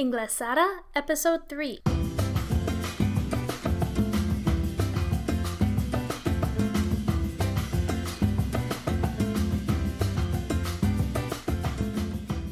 [0.00, 1.80] Inglesada, Episode 3.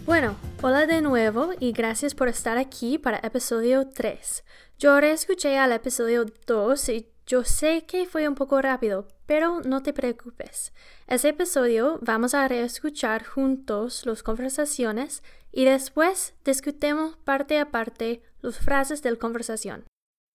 [0.05, 4.45] Bueno, hola de nuevo y gracias por estar aquí para episodio 3.
[4.79, 9.83] Yo reescuché al episodio 2 y yo sé que fue un poco rápido, pero no
[9.83, 10.75] te preocupes.
[11.07, 15.23] Ese episodio vamos a reescuchar juntos las conversaciones
[15.53, 19.85] y después discutemos parte a parte las frases de la conversación.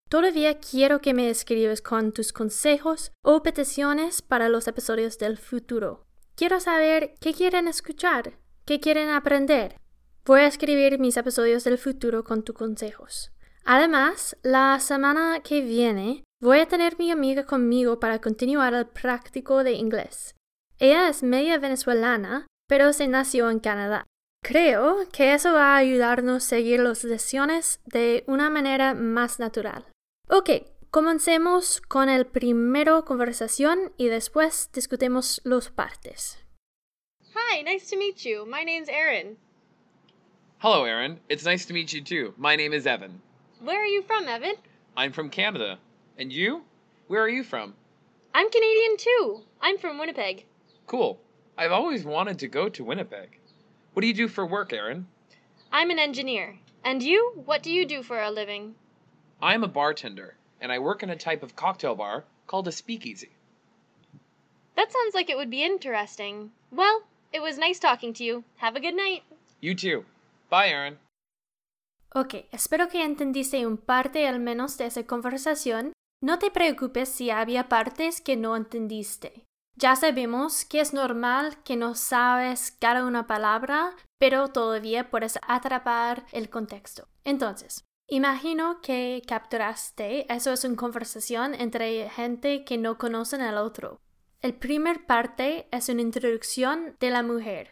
[0.10, 6.06] Todavía quiero que me escribas con tus consejos o peticiones para los episodios del futuro.
[6.36, 9.78] Quiero saber qué quieren escuchar, qué quieren aprender.
[10.26, 13.32] Voy a escribir mis episodios del futuro con tus consejos.
[13.66, 19.64] Además, la semana que viene voy a tener mi amiga conmigo para continuar el práctico
[19.64, 20.36] de inglés.
[20.80, 24.06] Ella es media venezolana, pero se nació en Canadá.
[24.44, 29.86] Creo que eso va a ayudarnos a seguir las lecciones de una manera más natural.
[30.30, 30.50] Ok,
[30.92, 36.44] comencemos con el primero conversación y después discutimos las partes.
[37.34, 38.46] Hi, nice to meet you.
[38.46, 39.38] My name's Erin.
[40.60, 41.22] Hello, Aaron.
[41.30, 42.34] It's nice to meet you too.
[42.38, 43.22] My name is Evan.
[43.62, 44.56] Where are you from, Evan?
[44.98, 45.80] I'm from Canada.
[46.20, 46.64] And you?
[47.08, 47.76] Where are you from?
[48.34, 49.44] I'm Canadian too.
[49.62, 50.44] I'm from Winnipeg.
[50.86, 51.22] Cool.
[51.58, 53.40] I've always wanted to go to Winnipeg.
[53.94, 55.08] What do you do for work, Aaron?
[55.72, 56.58] I'm an engineer.
[56.84, 57.34] And you?
[57.46, 58.76] What do you do for a living?
[59.42, 63.30] I'm a bartender, and I work in a type of cocktail bar called a speakeasy.
[64.76, 66.52] That sounds like it would be interesting.
[66.72, 68.44] Well, it was nice talking to you.
[68.58, 69.24] Have a good night.
[69.62, 70.06] You too.
[70.50, 70.98] Bye, Aaron.
[72.16, 75.94] Ok, espero que entendiste un parte al menos de esa conversación.
[76.22, 79.46] No te preocupes si había partes que no entendiste.
[79.76, 86.26] Ya sabemos que es normal que no sabes cada una palabra, pero todavía puedes atrapar
[86.32, 87.08] el contexto.
[87.24, 94.00] Entonces, imagino que capturaste, eso es una conversación entre gente que no conocen al otro.
[94.42, 97.72] El primer parte es una introducción de la mujer.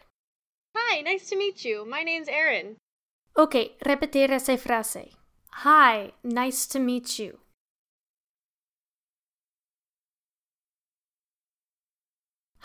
[0.74, 1.84] Hi, nice to meet you.
[1.84, 2.78] My name's Erin.
[3.34, 5.10] Ok, repetir esa frase.
[5.64, 7.38] Hi, nice to meet you.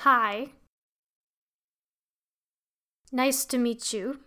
[0.02, 0.54] Hi.
[3.12, 4.20] Nice to meet you.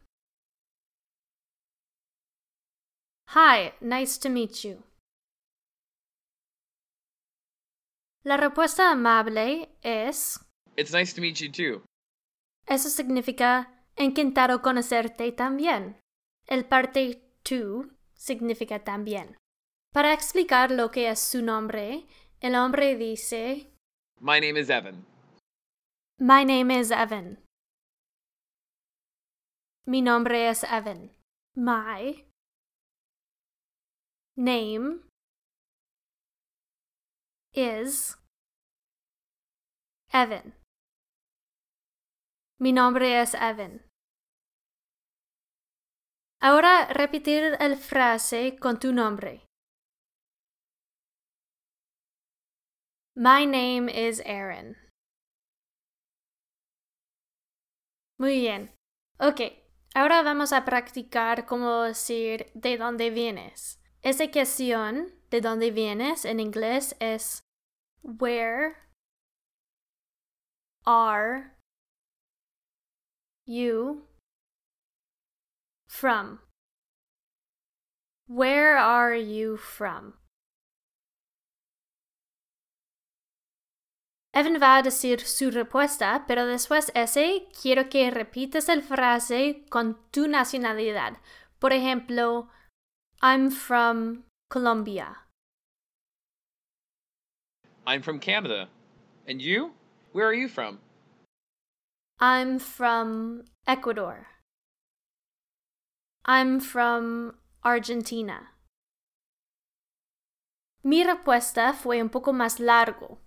[3.28, 4.82] Hi, nice to meet you.
[8.24, 10.40] La respuesta amable es
[10.76, 11.84] It's nice to meet you too.
[12.66, 16.00] Eso significa encantado conocerte también.
[16.48, 19.36] El parte to significa también.
[19.92, 22.08] Para explicar lo que es su nombre,
[22.40, 23.72] el hombre dice
[24.20, 25.09] My name is Evan.
[26.22, 27.38] My name is Evan.
[29.86, 31.08] Mi nombre es Evan.
[31.56, 32.24] My
[34.36, 35.00] name
[37.54, 38.16] is
[40.12, 40.52] Evan.
[42.58, 43.80] Mi nombre es Evan.
[46.42, 49.46] Ahora repetir el frase con tu nombre.
[53.16, 54.79] My name is Aaron.
[58.20, 58.70] Muy bien.
[59.18, 59.40] Ok,
[59.94, 63.80] ahora vamos a practicar cómo decir de dónde vienes.
[64.02, 67.44] Esa cuestión de dónde vienes en inglés es
[68.02, 68.76] Where
[70.84, 71.56] are
[73.46, 74.06] you
[75.88, 76.40] from?
[78.28, 80.19] Where are you from?
[84.32, 89.98] Evan va a decir su respuesta, pero después ese quiero que repitas el frase con
[90.12, 91.18] tu nacionalidad.
[91.58, 92.48] Por ejemplo,
[93.20, 95.26] I'm from Colombia.
[97.86, 98.68] I'm from Canada.
[99.26, 99.72] And you?
[100.12, 100.78] Where are you from?
[102.20, 104.28] I'm from Ecuador.
[106.24, 108.54] I'm from Argentina.
[110.84, 113.18] Mi respuesta fue un poco más largo.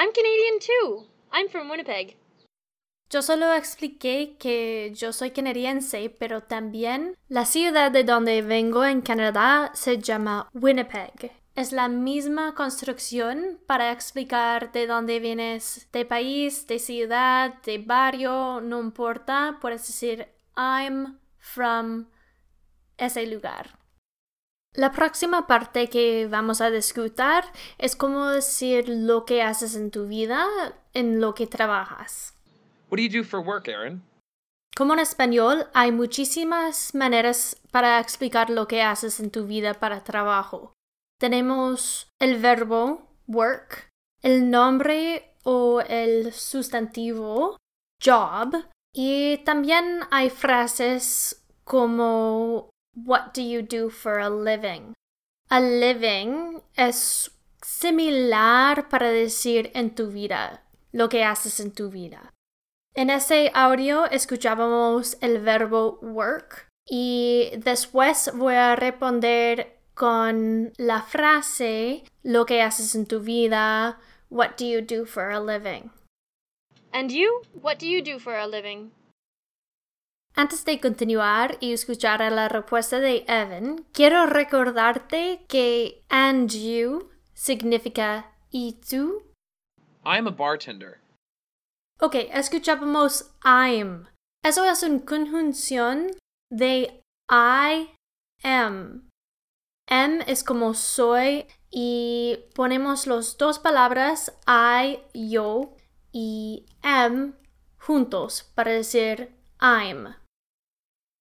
[0.00, 1.06] I'm Canadian too.
[1.32, 2.16] I'm from Winnipeg.
[3.10, 9.00] Yo solo expliqué que yo soy canadiense, pero también la ciudad de donde vengo en
[9.00, 11.32] Canadá se llama Winnipeg.
[11.56, 18.60] Es la misma construcción para explicar de dónde vienes, de país, de ciudad, de barrio,
[18.60, 22.06] no importa, puedes decir I'm from
[22.98, 23.77] ese lugar.
[24.78, 27.42] La próxima parte que vamos a discutir
[27.78, 30.46] es cómo decir lo que haces en tu vida,
[30.94, 32.36] en lo que trabajas.
[32.88, 34.04] What do you do for work, Aaron?
[34.76, 40.04] Como en español, hay muchísimas maneras para explicar lo que haces en tu vida para
[40.04, 40.72] trabajo.
[41.18, 43.88] Tenemos el verbo work,
[44.22, 47.56] el nombre o el sustantivo
[48.00, 48.54] job
[48.94, 52.70] y también hay frases como
[53.04, 54.94] What do you do for a living?
[55.50, 57.30] A living es
[57.62, 60.62] similar para decir en tu vida,
[60.92, 62.32] lo que haces en tu vida.
[62.94, 72.04] En ese audio escuchábamos el verbo work y después voy a responder con la frase
[72.22, 73.98] lo que haces en tu vida,
[74.30, 75.90] what do you do for a living?
[76.92, 77.42] And you?
[77.60, 78.90] What do you do for a living?
[80.38, 88.30] Antes de continuar y escuchar la respuesta de Evan, quiero recordarte que and you significa
[88.52, 89.20] y tú.
[90.04, 91.00] I'm a bartender.
[92.00, 94.06] Ok, escuchábamos I'm.
[94.44, 96.12] Eso es una conjunción
[96.52, 97.90] de I
[98.44, 99.08] am.
[99.88, 105.74] Am es como soy y ponemos las dos palabras I, yo
[106.12, 107.34] y am
[107.76, 110.14] juntos para decir I'm.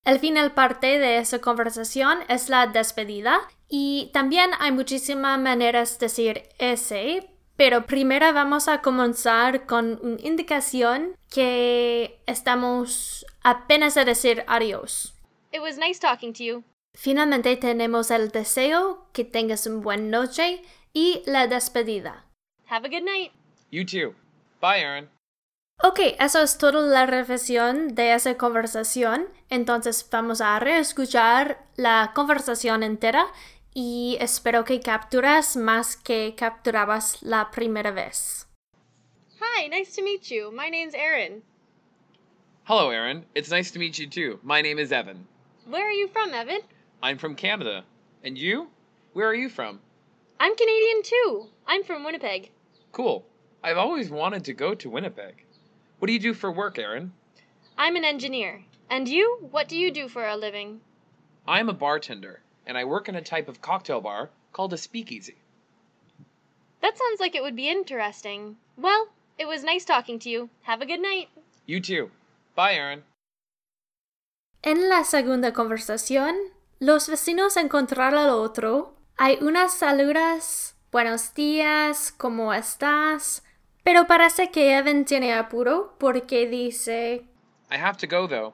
[0.07, 6.05] El final parte de esa conversación es la despedida y también hay muchísimas maneras de
[6.05, 14.45] decir ese, pero primero vamos a comenzar con una indicación que estamos apenas a decir
[14.47, 15.13] adiós.
[15.51, 16.63] It was nice talking to you.
[16.93, 20.61] Finalmente tenemos el deseo que tengas una buena noche
[20.93, 22.23] y la despedida.
[22.69, 23.33] Have a good night.
[23.71, 24.15] You too.
[24.61, 25.16] Bye, Aaron.
[25.83, 29.27] Ok, eso es toda la reflexión de esa conversación.
[29.49, 33.27] Entonces vamos a reescuchar la conversación entera
[33.75, 38.47] y espero que capturas más que capturabas la primera vez.
[39.39, 40.51] Hi, nice to meet you.
[40.51, 41.43] My name's Erin.
[42.63, 43.23] Hello, Aaron.
[43.35, 44.39] It's nice to meet you too.
[44.41, 45.27] My name is Evan.
[45.69, 46.61] Where are you from, Evan?
[47.03, 47.83] I'm from Canada.
[48.23, 48.69] And you?
[49.13, 49.79] Where are you from?
[50.39, 51.49] I'm Canadian too.
[51.67, 52.49] I'm from Winnipeg.
[52.91, 53.27] Cool.
[53.63, 55.43] I've always wanted to go to Winnipeg.
[55.99, 57.13] What do you do for work, Aaron?
[57.77, 58.63] I'm an engineer.
[58.89, 59.39] And you?
[59.51, 60.81] What do you do for a living?
[61.47, 65.35] I'm a bartender, and I work in a type of cocktail bar called a speakeasy.
[66.81, 68.57] That sounds like it would be interesting.
[68.77, 69.07] Well,
[69.39, 70.49] it was nice talking to you.
[70.63, 71.29] Have a good night.
[71.65, 72.11] You too.
[72.55, 73.03] Bye, Aaron.
[74.63, 76.35] En la segunda conversación,
[76.79, 78.93] los vecinos encontraron al otro.
[79.17, 83.41] Hay unas saludas, buenos días, ¿cómo estás?
[83.87, 87.23] Pero parece que Evan tiene apuro porque dice,
[87.71, 88.53] I have to go though.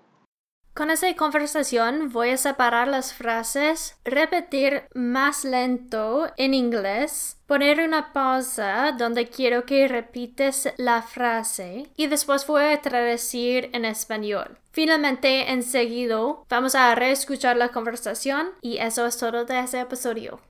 [0.76, 8.14] con esa conversación voy a separar las frases, repetir más lento en inglés, poner una
[8.14, 14.60] pausa donde quiero que repites la frase y después voy a traducir en español.
[14.72, 20.42] Finalmente, enseguida, vamos a reescuchar la conversación y eso es todo de ese episodio.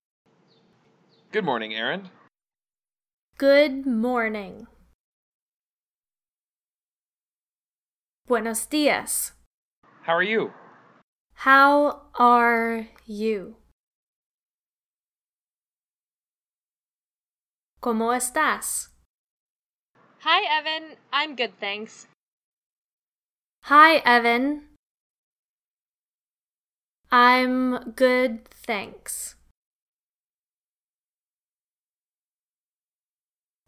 [1.32, 2.12] Good morning, Aaron.
[3.40, 4.68] Good morning.
[8.26, 9.34] Buenos días.
[10.08, 10.54] How are you?
[11.46, 13.58] How are you?
[17.82, 18.94] ¿Cómo estás?
[20.22, 20.96] Hi, Evan.
[21.12, 22.08] I'm good, thanks.
[23.64, 24.70] Hi, Evan.
[27.12, 29.36] I'm good, thanks.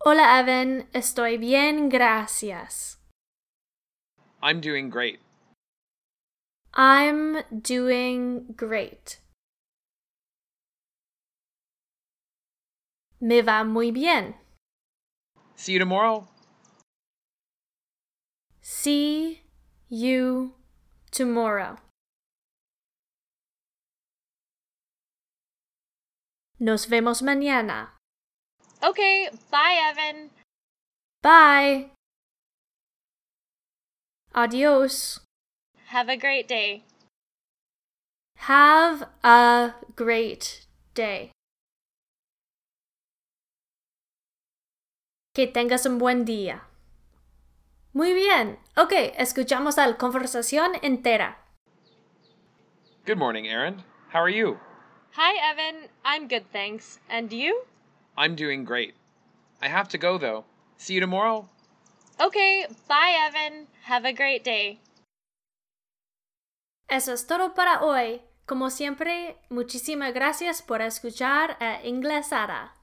[0.05, 0.87] Hola, Evan.
[0.93, 2.99] Estoy bien, gracias.
[4.45, 5.17] I'm doing great.
[6.75, 9.17] I'm doing great.
[13.19, 14.35] Me va muy bien.
[15.55, 16.27] See you tomorrow.
[18.61, 19.41] See
[19.89, 20.53] you
[21.09, 21.77] tomorrow.
[26.59, 27.97] Nos vemos mañana.
[28.83, 30.29] Okay, bye, Evan.
[31.23, 31.94] Bye.
[34.35, 35.21] Adios.
[35.93, 36.83] Have a great day.
[38.35, 41.31] Have a great day.
[45.33, 46.63] Que tengas un buen día.
[47.93, 48.59] Muy bien.
[48.75, 51.37] Ok, escuchamos la conversación entera.
[53.05, 53.83] Good morning, Aaron.
[54.11, 54.59] How are you?
[55.13, 55.87] Hi, Evan.
[56.03, 56.99] I'm good, thanks.
[57.09, 57.63] And you?
[58.17, 58.95] I'm doing great.
[59.61, 60.43] I have to go though.
[60.75, 61.47] See you tomorrow.
[62.19, 63.67] Okay, bye, Evan.
[63.87, 64.79] Have a great day.
[66.87, 68.21] Eso es todo para hoy.
[68.45, 72.75] Como siempre, muchísimas gracias por escuchar a Inglesada.